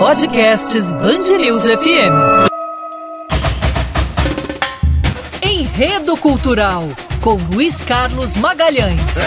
[0.00, 2.48] Podcasts Bangerils FM.
[5.42, 6.88] Enredo Cultural
[7.20, 9.18] com Luiz Carlos Magalhães.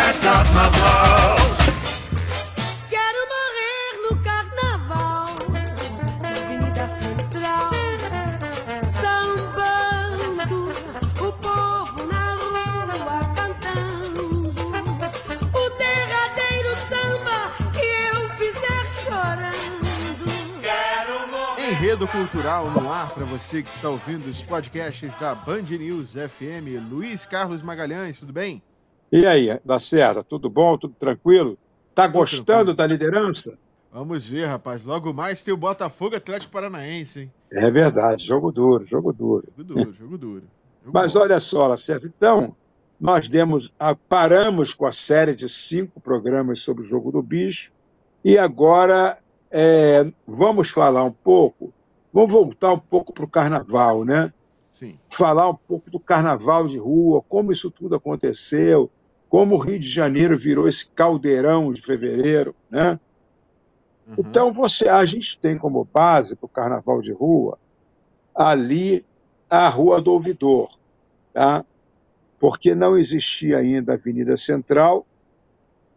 [21.74, 26.90] Enredo Cultural no ar para você que está ouvindo os podcasts da Band News FM.
[26.92, 28.62] Luiz Carlos Magalhães, tudo bem?
[29.12, 30.78] E aí, Lacerda, tudo bom?
[30.78, 31.58] Tudo tranquilo?
[31.96, 32.74] Tá Tudo gostando tranquilo.
[32.76, 33.58] da liderança?
[33.92, 34.84] Vamos ver, rapaz.
[34.84, 37.32] Logo mais tem o Botafogo Atlético Paranaense, hein?
[37.52, 39.48] É verdade, jogo duro, jogo duro.
[39.58, 40.44] Jogo duro, jogo duro.
[40.84, 41.20] Jogo Mas bom.
[41.22, 42.56] olha só, Lacerda, então,
[43.00, 47.72] nós demos, a- paramos com a série de cinco programas sobre o jogo do bicho
[48.24, 49.18] e agora
[49.56, 51.72] é, vamos falar um pouco,
[52.12, 54.34] vamos voltar um pouco para o carnaval, né?
[54.68, 54.98] Sim.
[55.08, 58.90] falar um pouco do carnaval de rua, como isso tudo aconteceu,
[59.30, 63.00] como o Rio de Janeiro virou esse caldeirão de fevereiro, né?
[64.08, 64.16] Uhum.
[64.18, 67.60] Então você, a gente tem como base para o carnaval de rua
[68.34, 69.06] ali
[69.48, 70.76] a Rua do Ouvidor,
[71.32, 71.64] tá?
[72.40, 75.06] Porque não existia ainda a Avenida Central,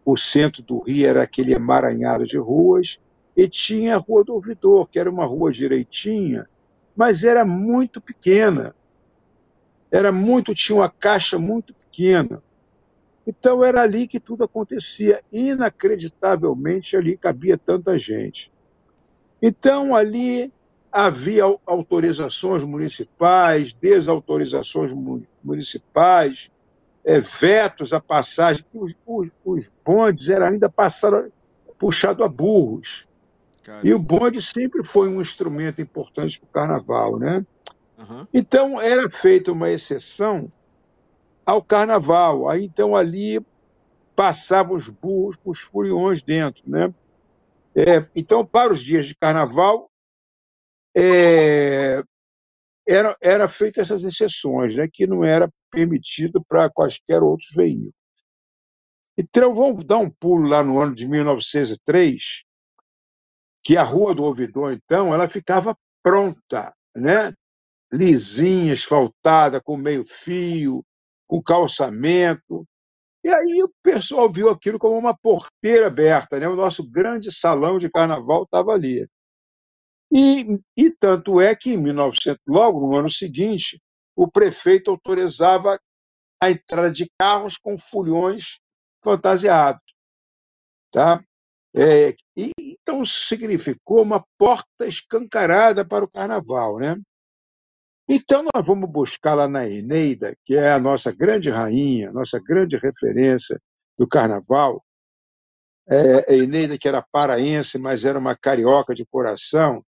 [0.04, 3.00] o centro do Rio era aquele emaranhado de ruas
[3.36, 6.48] e tinha a Rua do Ouvidor, que era uma rua direitinha,
[6.96, 8.74] mas era muito pequena.
[9.90, 12.42] Era muito, tinha uma caixa muito pequena.
[13.26, 15.18] Então era ali que tudo acontecia.
[15.32, 18.52] Inacreditavelmente ali cabia tanta gente.
[19.40, 20.52] Então ali
[20.90, 26.50] havia au- autorizações municipais, desautorizações mu- municipais,
[27.04, 28.64] eh, vetos à passagem.
[28.72, 31.30] Os, os, os bondes eram ainda passaram
[31.78, 33.06] puxado a burros.
[33.82, 37.44] E o bonde sempre foi um instrumento importante para o carnaval, né?
[37.98, 38.28] Aham.
[38.32, 40.50] Então era feita uma exceção
[41.44, 42.48] ao carnaval.
[42.48, 43.40] Aí então ali
[44.14, 46.92] passavam os burros com os furiões dentro, né?
[47.74, 49.90] É, então para os dias de carnaval
[50.96, 52.02] é,
[52.88, 54.88] era era feita essas exceções, né?
[54.90, 57.92] Que não era permitido para quaisquer outros veículos.
[59.18, 62.45] Então vamos dar um pulo lá no ano de 1903,
[63.66, 67.34] que a Rua do Ouvidor então ela ficava pronta, né?
[67.92, 70.84] lisinha, asfaltada, com meio fio,
[71.26, 72.64] com calçamento.
[73.24, 76.46] E aí o pessoal viu aquilo como uma porteira aberta, né?
[76.48, 79.04] O nosso grande salão de carnaval estava ali.
[80.12, 83.82] E, e tanto é que em 1900, logo no ano seguinte,
[84.14, 85.76] o prefeito autorizava
[86.40, 88.60] a entrada de carros com foliões
[89.02, 89.82] fantasiados,
[90.92, 91.20] tá?
[91.74, 92.52] É, e,
[92.86, 96.96] então significou uma porta escancarada para o carnaval, né?
[98.08, 102.76] Então, nós vamos buscar lá na Eneida, que é a nossa grande rainha, nossa grande
[102.76, 103.60] referência
[103.98, 104.84] do carnaval.
[105.88, 109.84] É, a Eneida, que era paraense, mas era uma carioca de coração,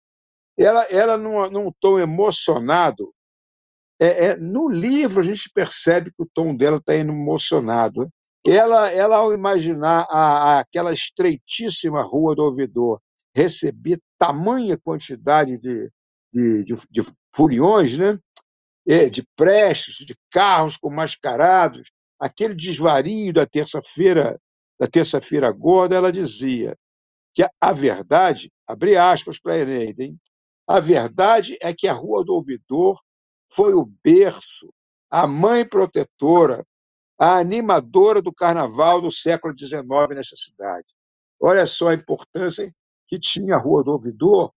[0.58, 3.14] ela, ela num, num tom emocionado.
[4.00, 8.04] É, é, no livro, a gente percebe que o tom dela está emocionado.
[8.04, 8.08] né?
[8.48, 13.02] Ela, ela, ao imaginar a, a- aquela estreitíssima rua do ouvidor
[13.36, 15.92] receber tamanha quantidade de,
[16.34, 17.02] de, de, de
[17.36, 18.20] furiões, né?
[18.88, 24.40] eh, de prestes, de carros com mascarados, aquele desvario da terça-feira,
[24.80, 26.78] da terça-feira gorda, ela dizia
[27.34, 30.04] que a, a verdade, abre aspas para a Eneida,
[30.68, 33.00] a verdade é que a Rua do Ouvidor
[33.54, 34.74] foi o berço,
[35.12, 36.66] a mãe protetora,
[37.18, 40.88] a animadora do carnaval do século XIX nessa cidade.
[41.40, 42.74] Olha só a importância
[43.08, 44.52] que tinha a Rua do Ouvidor,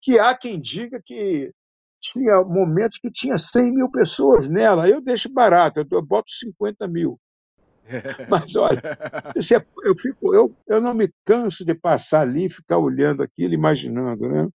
[0.00, 1.52] que há quem diga que
[2.00, 4.88] tinha momentos que tinha 100 mil pessoas nela.
[4.88, 7.18] Eu deixo barato, eu, boto 50 mil.
[8.28, 8.80] Mas olha,
[9.36, 13.54] é- eu, fico, eu, eu não me canso de passar ali e ficar olhando aquilo,
[13.54, 14.28] imaginando.
[14.28, 14.48] Né?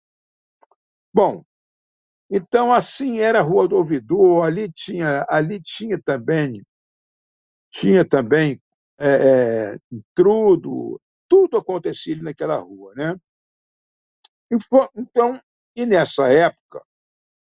[1.14, 1.44] Bom,
[2.30, 6.62] então assim era a Rua do Ouvidor, ali tinha, ali tinha também,
[7.70, 8.60] tinha também
[8.98, 12.94] é, é, intrudo, tudo acontecia naquela rua.
[12.96, 13.16] Né?
[14.50, 14.56] E
[14.96, 15.40] Então,
[15.74, 16.82] e nessa época,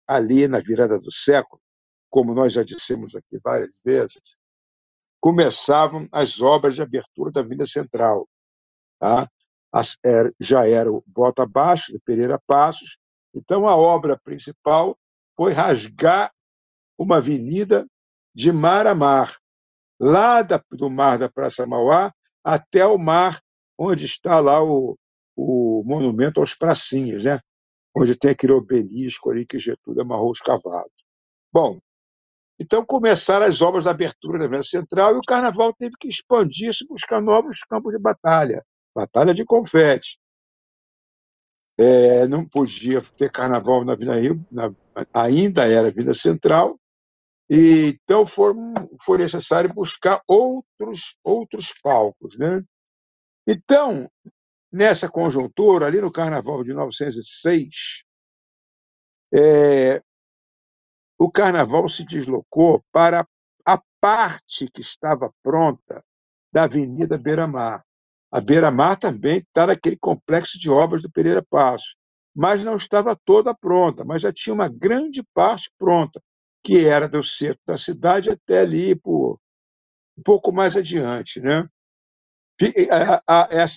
[0.07, 1.61] ali na virada do século,
[2.11, 4.39] como nós já dissemos aqui várias vezes,
[5.21, 8.29] começavam as obras de abertura da Avenida Central.
[8.99, 9.29] Tá?
[9.73, 12.99] As- era- já era o Bota Abaixo, de Pereira Passos.
[13.35, 14.99] Então, a obra principal
[15.37, 16.33] foi rasgar
[16.99, 17.87] uma avenida
[18.35, 19.39] de mar a mar,
[20.03, 22.13] lá da- do mar da Praça Mauá
[22.43, 23.41] até o mar
[23.79, 24.99] onde está lá o,
[25.37, 27.39] o, monumento aos pracinhas, né?
[27.97, 30.91] onde tem aquele obelisco ali que Getúlio amarrou os cavalos.
[31.53, 31.79] Bom,
[32.59, 36.87] então começaram as obras de abertura da Avenida Central e o Carnaval teve que expandir-se,
[36.87, 38.65] buscar novos campos de batalha,
[38.95, 40.19] batalha de confete.
[41.79, 44.73] É, não podia ter Carnaval na Avenida Rio, na,
[45.13, 46.79] ainda era Avenida Central,
[47.55, 48.55] e então foi,
[49.05, 52.65] foi necessário buscar outros outros palcos, né?
[53.47, 54.11] Então,
[54.73, 58.05] nessa conjuntura, ali no Carnaval de 1906,
[59.35, 60.03] é,
[61.19, 63.29] o Carnaval se deslocou para
[63.67, 66.03] a parte que estava pronta
[66.51, 67.85] da Avenida Beira-Mar.
[68.31, 71.97] A Beira-Mar também está naquele complexo de obras do Pereira Passos,
[72.35, 76.19] mas não estava toda pronta, mas já tinha uma grande parte pronta,
[76.63, 79.39] que era do centro da cidade até ali por
[80.17, 81.69] um pouco mais adiante, né?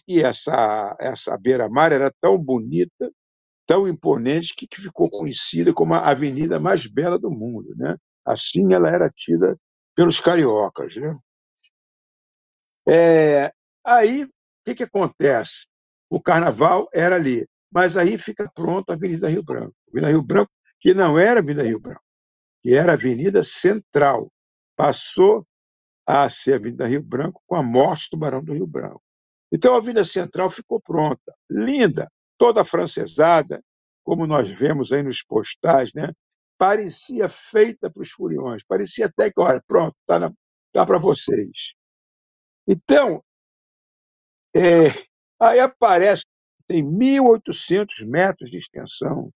[0.07, 3.11] E essa, essa beira-mar era tão bonita,
[3.65, 7.73] tão imponente, que ficou conhecida como a avenida mais bela do mundo.
[7.75, 7.95] Né?
[8.23, 9.57] Assim ela era tida
[9.95, 10.95] pelos cariocas.
[10.97, 11.17] Né?
[12.87, 13.51] É,
[13.83, 14.29] aí, o
[14.65, 15.67] que, que acontece?
[16.09, 19.73] O carnaval era ali, mas aí fica pronta a Avenida Rio Branco.
[19.89, 22.03] Avenida Rio Branco, que não era Avenida Rio Branco,
[22.65, 24.31] que era a Avenida Central.
[24.75, 25.45] Passou
[26.03, 29.03] a ser a Avenida Rio Branco com a morte do Barão do Rio Branco.
[29.51, 32.09] Então a Avenida Central ficou pronta, linda,
[32.39, 33.63] toda afrancesada,
[34.03, 36.11] como nós vemos aí nos postais, né?
[36.57, 40.33] parecia feita para os furiões, parecia até que, olha, pronto, está
[40.73, 41.73] tá para vocês.
[42.67, 43.23] Então,
[44.55, 44.87] é,
[45.39, 46.23] aí aparece,
[46.67, 49.31] tem 1.800 metros de extensão,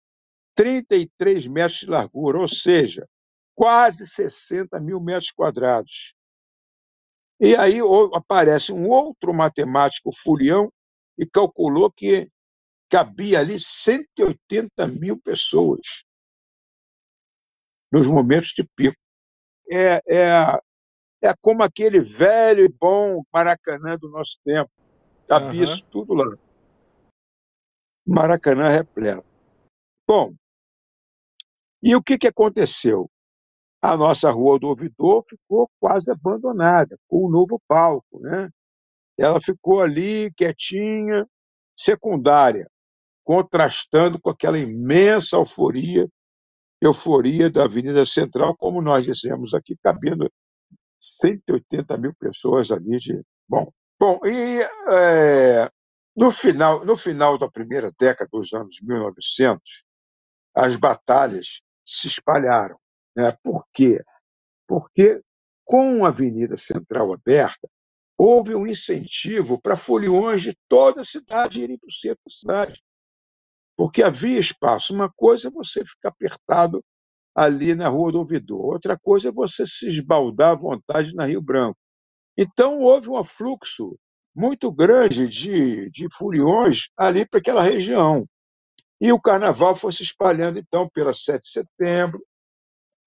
[0.55, 3.07] 33 metros de largura, ou seja,
[3.59, 6.15] quase 60 mil metros quadrados.
[7.41, 7.79] E aí
[8.13, 10.71] aparece um outro matemático furião
[11.17, 12.31] e calculou que
[12.89, 16.05] cabia ali 180 mil pessoas
[17.91, 18.95] nos momentos de pico.
[19.69, 20.61] É, é,
[21.21, 24.71] é como aquele velho e bom Maracanã do nosso tempo.
[25.27, 25.63] Cabia uhum.
[25.65, 26.25] isso tudo lá.
[28.07, 29.27] Maracanã repleto.
[30.07, 30.33] Bom,
[31.83, 33.11] e o que, que aconteceu?
[33.81, 38.19] A nossa Rua do Ouvidor ficou quase abandonada, com o novo palco.
[38.19, 38.49] Né?
[39.17, 41.25] Ela ficou ali quietinha,
[41.77, 42.69] secundária,
[43.23, 46.07] contrastando com aquela imensa euforia,
[46.81, 50.29] euforia da Avenida Central, como nós dissemos aqui, cabendo
[50.99, 52.97] 180 mil pessoas ali.
[52.99, 53.21] De...
[53.47, 54.61] Bom, bom e
[54.91, 55.69] é,
[56.15, 59.61] no, final, no final da primeira década dos anos 1900,
[60.55, 62.77] as batalhas se espalharam.
[63.19, 63.33] Né?
[63.43, 64.01] Por quê?
[64.65, 65.21] Porque,
[65.65, 67.67] com a Avenida Central aberta,
[68.17, 72.81] houve um incentivo para foliões de toda a cidade irem para o centro da cidade.
[73.75, 74.93] Porque havia espaço.
[74.93, 76.81] Uma coisa é você ficar apertado
[77.35, 81.41] ali na Rua do Ouvidor, outra coisa é você se esbaldar à vontade na Rio
[81.41, 81.77] Branco.
[82.37, 83.97] Então, houve um afluxo
[84.33, 88.25] muito grande de, de foliões ali para aquela região.
[89.01, 92.21] E o carnaval foi se espalhando, então, pela 7 de setembro,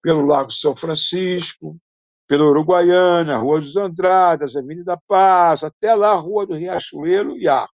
[0.03, 1.79] pelo Lago São Francisco,
[2.27, 7.73] pela Uruguaiana, Rua dos Andradas, Avenida Paz, até lá a Rua do Riachuelo e Arco.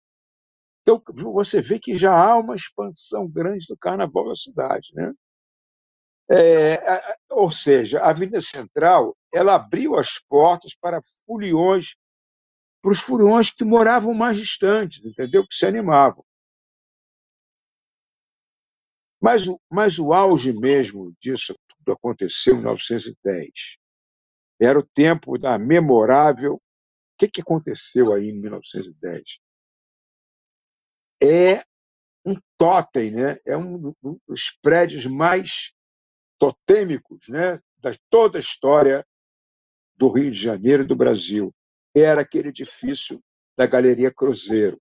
[0.83, 4.89] Então, você vê que já há uma expansão grande do carnaval da cidade.
[4.95, 5.13] Né?
[6.31, 11.95] É, ou seja, a Avenida Central ela abriu as portas para foliões,
[12.83, 15.47] para os foliões que moravam mais distantes, entendeu?
[15.47, 16.25] que se animavam.
[19.21, 21.55] Mas, mas o auge mesmo disso
[21.93, 23.79] aconteceu em 1910.
[24.61, 26.55] Era o tempo da memorável.
[26.55, 26.61] O
[27.19, 29.39] que, que aconteceu aí em 1910?
[31.23, 31.63] É
[32.25, 33.39] um totem, né?
[33.47, 33.95] é um
[34.27, 35.73] dos prédios mais
[36.39, 37.61] totêmicos né?
[37.79, 39.05] da toda a história
[39.97, 41.53] do Rio de Janeiro e do Brasil.
[41.95, 43.21] Era aquele edifício
[43.57, 44.81] da Galeria Cruzeiro,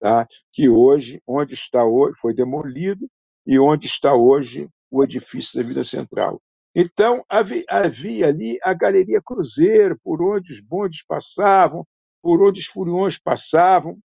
[0.00, 0.26] tá?
[0.52, 3.08] que hoje, onde está hoje, foi demolido
[3.46, 6.40] e onde está hoje o edifício da Vila Central.
[6.74, 11.86] Então, havia, ali a Galeria Cruzeiro, por onde os bondes passavam,
[12.20, 13.98] por onde os furiões passavam.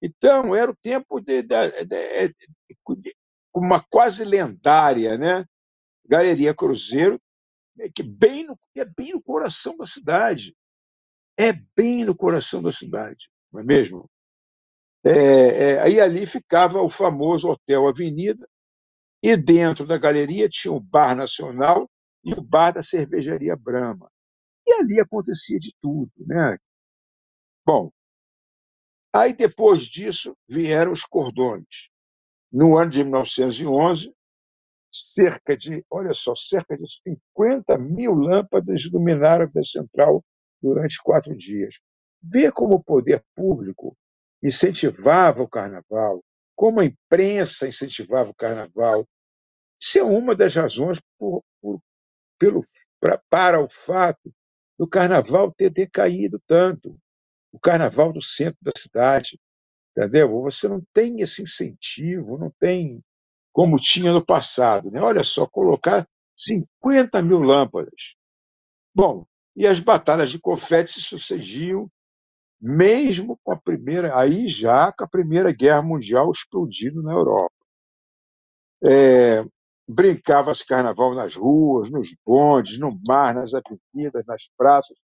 [0.00, 2.34] Então, era o tempo de, de, de,
[2.96, 3.16] de
[3.54, 5.44] uma quase lendária né?
[6.08, 7.20] Galeria Cruzeiro,
[7.94, 10.54] que bem no, é bem no coração da cidade.
[11.38, 14.08] É bem no coração da cidade, não é mesmo?
[15.04, 18.48] É, é, aí ali ficava o famoso Hotel Avenida,
[19.26, 21.90] e dentro da galeria tinha o Bar Nacional
[22.24, 24.10] e o Bar da Cervejaria Brahma.
[24.66, 26.12] E ali acontecia de tudo.
[26.18, 26.58] Né?
[27.64, 27.90] Bom,
[29.16, 31.88] Aí, depois disso, vieram os cordões.
[32.52, 34.12] No ano de 1911,
[34.92, 36.84] cerca de, olha só, cerca de
[37.34, 40.22] 50 mil lâmpadas iluminaram a Via Central
[40.60, 41.76] durante quatro dias.
[42.22, 43.96] Vê como o poder público
[44.42, 46.22] incentivava o carnaval,
[46.54, 49.08] como a imprensa incentivava o carnaval.
[49.80, 51.80] Isso é uma das razões por, por,
[52.38, 52.62] pelo,
[53.00, 54.32] pra, para o fato
[54.78, 56.98] do carnaval ter decaído tanto.
[57.52, 59.38] O carnaval do centro da cidade,
[59.90, 60.42] entendeu?
[60.42, 63.02] Você não tem esse incentivo, não tem
[63.52, 64.90] como tinha no passado.
[64.90, 65.00] Né?
[65.00, 66.06] Olha só, colocar
[66.36, 68.14] 50 mil lâmpadas.
[68.94, 71.90] Bom, e as batalhas de confete se sucediam
[72.60, 77.52] mesmo com a primeira, aí já com a Primeira Guerra Mundial explodindo na Europa.
[78.84, 79.44] É,
[79.88, 84.96] Brincava-se carnaval nas ruas, nos bondes, no mar, nas avenidas, nas praças.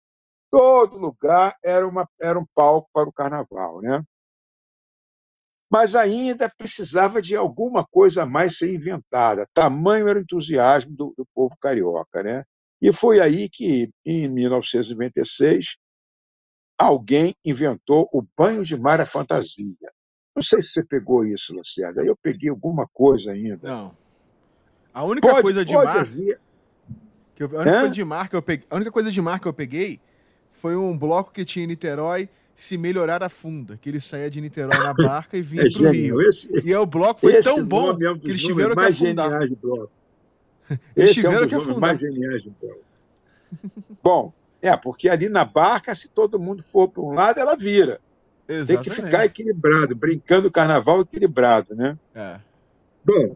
[0.49, 3.81] Todo lugar era, uma, era um palco para o carnaval.
[3.81, 4.03] Né?
[5.71, 9.47] Mas ainda precisava de alguma coisa a mais ser inventada.
[9.53, 12.21] Tamanho era o entusiasmo do, do povo carioca.
[12.23, 12.43] Né?
[12.81, 15.77] E foi aí que, em 1996,
[16.77, 19.91] alguém inventou o banho de mar à fantasia.
[20.35, 22.03] Não sei se você pegou isso, Lacerda.
[22.03, 23.67] Eu peguei alguma coisa ainda.
[23.67, 24.00] Não.
[24.93, 26.05] A única Pode- coisa de mar.
[27.35, 29.39] Que eu- a, única coisa de mar que eu peguei, a única coisa de mar
[29.39, 29.99] que eu peguei
[30.51, 34.39] foi um bloco que tinha em Niterói se melhorar a funda, que ele saía de
[34.41, 36.19] Niterói na barca e vinha É pro genial.
[36.19, 36.29] Rio.
[36.29, 39.41] Esse, E aí o bloco foi tão bom é um que eles tiveram que afundar.
[40.95, 41.97] Eles Esse é um tiveram dos que afundar.
[44.03, 47.99] Bom, é, porque ali na barca, se todo mundo for para um lado, ela vira.
[48.47, 48.89] Tem Exatamente.
[48.89, 51.97] que ficar equilibrado, brincando o carnaval equilibrado, né?
[52.15, 52.39] É.
[53.03, 53.35] Bom,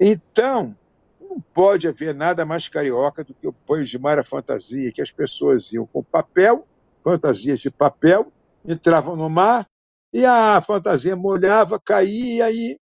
[0.00, 0.76] então,
[1.20, 5.02] não pode haver nada mais carioca do que o banho de mar à fantasia, que
[5.02, 6.66] as pessoas iam com papel,
[7.02, 8.32] fantasias de papel,
[8.64, 9.68] entravam no mar
[10.12, 12.80] e a fantasia molhava, caía e aí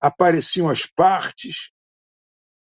[0.00, 1.70] apareciam as partes,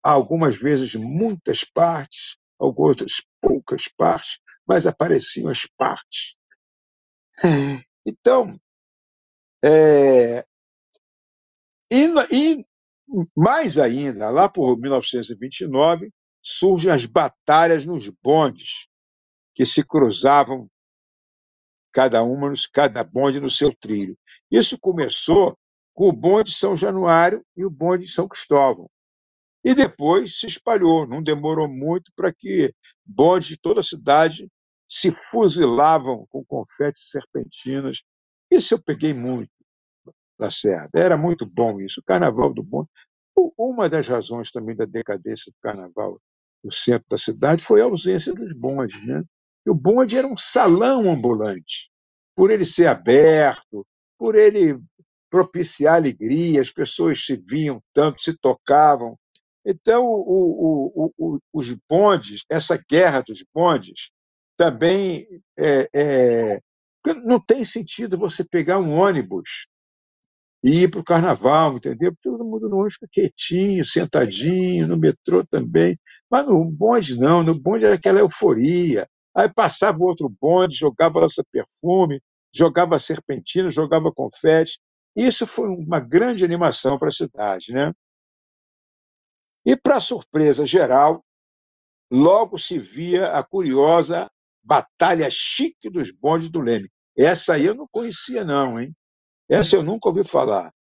[0.03, 2.97] algumas vezes muitas partes, algumas
[3.41, 6.37] poucas partes, mas apareciam as partes.
[8.09, 8.57] Então,
[9.65, 10.47] é,
[11.91, 12.65] e, e
[13.37, 16.11] mais ainda, lá por 1929,
[16.43, 18.89] surgem as batalhas nos bondes,
[19.55, 20.69] que se cruzavam
[21.93, 24.19] cada uma, cada bonde no seu trilho.
[24.51, 25.57] Isso começou
[25.95, 28.89] com o bonde de São Januário e o bonde de São Cristóvão.
[29.65, 32.73] E depois se espalhou, não demorou muito para que
[33.05, 34.49] bondes de toda a cidade
[34.89, 38.03] se fuzilavam com confetes e serpentinas.
[38.51, 39.56] Isso eu peguei muito
[40.39, 40.89] da Serra.
[40.95, 42.01] Era muito bom isso.
[42.01, 42.89] O Carnaval do Bonde.
[43.59, 46.19] Uma das razões também da decadência do Carnaval
[46.65, 49.05] no centro da cidade foi a ausência dos bondes.
[49.07, 49.23] Né?
[49.67, 51.91] E o bonde era um salão ambulante.
[52.35, 53.87] Por ele ser aberto,
[54.19, 54.79] por ele
[55.31, 59.19] propiciar alegria, as pessoas se viam tanto, se tocavam.
[59.65, 64.11] Então, o- o- o- os bondes, essa guerra dos bondes,
[64.57, 65.27] também
[65.59, 66.61] é, é,
[67.25, 69.69] não tem sentido você pegar um ônibus
[70.63, 72.13] e ir para o carnaval, entendeu?
[72.23, 75.99] Todo mundo no ônibus fica quietinho, sentadinho, no metrô também.
[76.31, 79.09] Mas no bonde não, no bonde era aquela euforia.
[79.35, 82.21] Aí passava o outro bonde, jogava lança-perfume,
[82.53, 84.79] jogava serpentina, jogava confete.
[85.15, 87.73] Isso foi uma grande animação para a cidade.
[87.73, 87.93] Né?
[89.65, 91.25] E, para surpresa geral,
[92.11, 94.31] logo se via a curiosa
[94.63, 96.91] Batalha Chique dos Bondes do Leme.
[97.17, 98.95] Essa aí eu não conhecia, não, hein?
[99.49, 100.73] Essa eu nunca ouvi falar.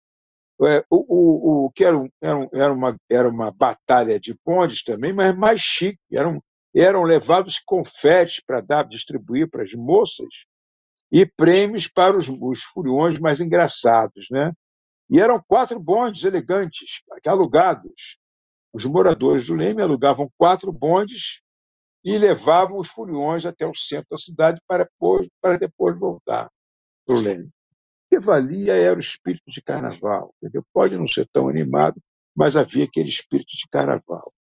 [0.62, 4.82] É, o, o, o que era, um- era, era, uma, era uma batalha de bondes
[4.82, 5.98] também, mas mais chique.
[6.12, 6.42] Eram,
[6.74, 10.28] eram levados confetes para dar distribuir para as moças
[11.12, 14.28] e prêmios para os, os furiões mais engraçados.
[14.30, 14.52] Né?
[15.10, 18.18] E eram quatro bondes elegantes, alugados.
[18.72, 21.42] Os moradores do Leme alugavam quatro bondes
[22.04, 26.50] e levavam os furiões até o centro da cidade para depois, para depois voltar
[27.06, 27.50] para o Leme.
[28.08, 30.34] Que valia era o espírito de carnaval.
[30.42, 30.64] Entendeu?
[30.72, 32.00] Pode não ser tão animado,
[32.34, 34.32] mas havia aquele espírito de carnaval.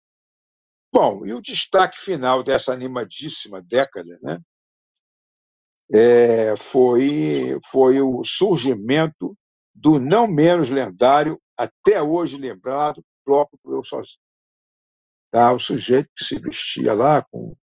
[0.93, 4.39] Bom, e o destaque final dessa animadíssima década né,
[5.91, 9.37] é, foi, foi o surgimento
[9.73, 14.21] do não menos lendário, até hoje lembrado, Bloco do Eu Sozinho.
[15.31, 15.51] Tá?
[15.51, 17.55] O sujeito que se vestia lá com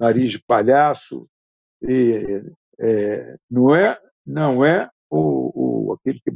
[0.00, 1.28] nariz de palhaço,
[1.80, 2.42] e,
[2.80, 6.30] é, não é, não é o, o, aquele que,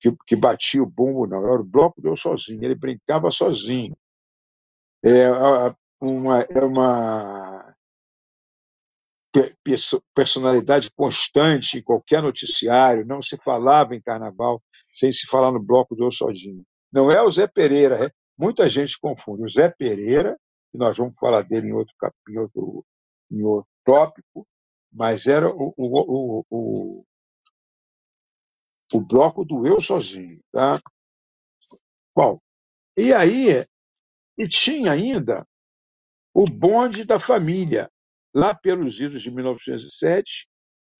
[0.00, 3.96] que, que batia o bumbo, não, era o bloco do eu sozinho, ele brincava sozinho.
[5.04, 5.30] É
[6.00, 7.74] uma, é uma,
[9.32, 15.50] pe- perso- personalidade constante em qualquer noticiário, não se falava em carnaval sem se falar
[15.52, 16.62] no bloco do Sozinho.
[16.92, 19.44] Não é o Zé Pereira, é- muita gente confunde.
[19.44, 20.36] O Zé Pereira,
[20.74, 22.84] e nós vamos falar dele em outro, cap- em outro,
[23.30, 24.46] em outro tópico,
[24.92, 27.04] mas era o, o, o, o,
[28.98, 30.40] o bloco do Eu Sozinho.
[30.52, 30.80] Tá?
[32.14, 32.38] Bom,
[32.96, 33.66] e aí,
[34.38, 35.46] e tinha ainda
[36.34, 37.90] o bonde da família,
[38.34, 40.48] lá pelos idos de 1907,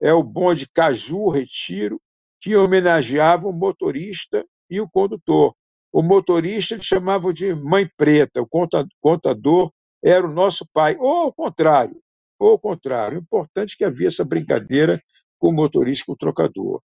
[0.00, 2.00] é o bonde Caju Retiro,
[2.40, 5.54] que homenageava o motorista e o condutor.
[5.92, 9.72] O motorista eles chamavam de mãe preta, o conta- contador
[10.02, 12.00] era o nosso pai, ou ao contrário,
[12.38, 13.18] ou ao contrário.
[13.18, 15.00] O importante é que havia essa brincadeira
[15.38, 16.82] com o motorista e com o trocador.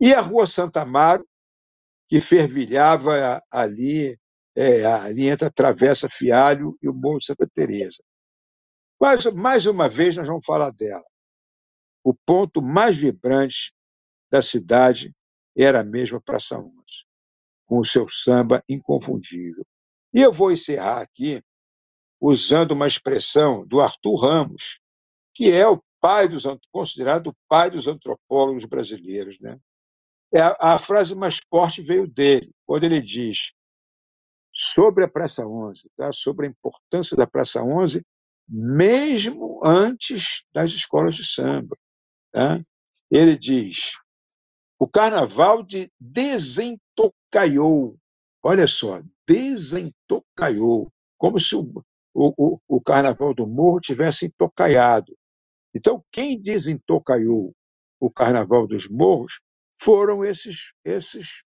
[0.00, 1.26] E a Rua Santa Amaro,
[2.08, 4.18] que fervilhava ali,
[4.54, 8.02] é, ali entre a Travessa Fialho e o Morro Santa Teresa.
[9.00, 11.04] Mas, mais uma vez, nós vamos falar dela.
[12.02, 13.74] O ponto mais vibrante
[14.30, 15.14] da cidade
[15.56, 16.72] era a mesma Praça 11,
[17.66, 19.64] com o seu samba inconfundível.
[20.12, 21.42] E eu vou encerrar aqui
[22.20, 24.80] usando uma expressão do Arthur Ramos,
[25.34, 29.58] que é o pai dos considerado o pai dos antropólogos brasileiros, né?
[30.34, 33.52] É a, a frase mais forte veio dele, quando ele diz
[34.52, 36.12] sobre a Praça 11, tá?
[36.12, 38.04] sobre a importância da Praça 11,
[38.48, 41.76] mesmo antes das escolas de samba.
[42.32, 42.60] Tá?
[43.10, 43.92] Ele diz:
[44.76, 47.96] o carnaval de desentocaiou,
[48.42, 55.16] olha só, desentocaiou, como se o, o, o, carnaval do morro tivesse entocaiado.
[55.72, 57.54] Então, quem desentocaiou
[58.00, 59.40] o carnaval dos morros
[59.78, 61.44] foram esses, esses,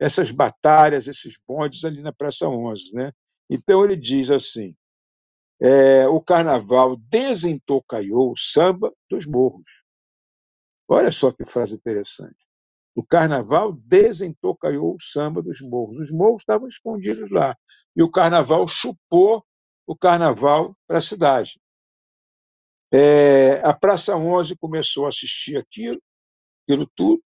[0.00, 2.94] essas batalhas, esses bondes ali na Praça 11.
[2.94, 3.12] Né?
[3.50, 4.74] Então, ele diz assim:
[5.60, 9.84] é, o carnaval desentocaiou o samba dos morros.
[10.88, 12.36] Olha só que frase interessante.
[12.94, 15.98] O carnaval desentocaiou o samba dos morros.
[15.98, 17.56] Os morros estavam escondidos lá.
[17.94, 19.44] E o carnaval chupou
[19.86, 21.60] o carnaval para a cidade.
[22.92, 26.00] É, a Praça 11 começou a assistir aquilo,
[26.64, 27.22] aquilo tudo.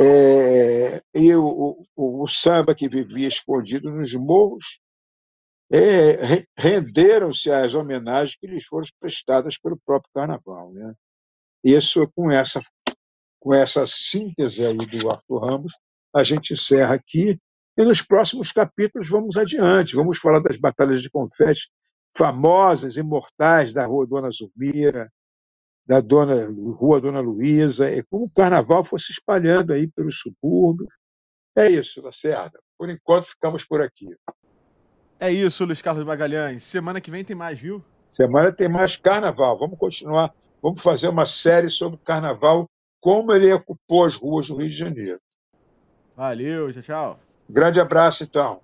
[0.00, 4.80] É, e o, o, o samba que vivia escondido nos morros
[5.70, 10.72] é, re- renderam-se às homenagens que lhes foram prestadas pelo próprio carnaval.
[10.72, 10.94] Né?
[11.64, 12.62] Isso, com essa,
[13.40, 15.72] com essa síntese aí do Arthur Ramos,
[16.14, 17.38] a gente encerra aqui.
[17.78, 19.94] E nos próximos capítulos vamos adiante.
[19.96, 21.70] Vamos falar das batalhas de confete
[22.16, 25.10] famosas, imortais da Rua Dona Zulmira,
[25.90, 30.94] da Dona, Rua Dona Luísa, e como o carnaval foi se espalhando aí pelos subúrbios.
[31.56, 32.60] É isso, Lacerda.
[32.78, 34.06] Por enquanto, ficamos por aqui.
[35.18, 36.62] É isso, Luiz Carlos Magalhães.
[36.62, 37.82] Semana que vem tem mais, viu?
[38.08, 39.58] Semana tem mais carnaval.
[39.58, 40.32] Vamos continuar.
[40.62, 44.76] Vamos fazer uma série sobre o carnaval, como ele ocupou as ruas do Rio de
[44.76, 45.20] Janeiro.
[46.14, 47.20] Valeu, tchau, tchau.
[47.48, 48.60] Grande abraço, então.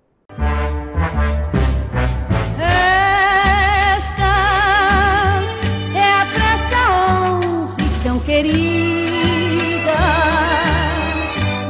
[8.57, 10.01] Querida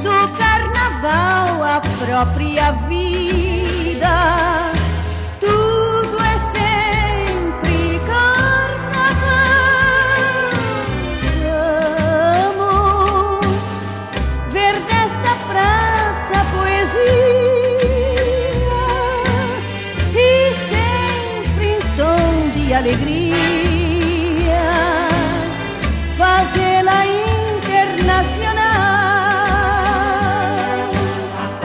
[0.01, 4.56] do carnaval, a própria vida.